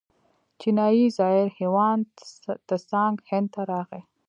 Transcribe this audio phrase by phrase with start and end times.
[0.59, 1.97] چینایي زایر هیوان
[2.67, 4.01] تسانګ هند ته راغی.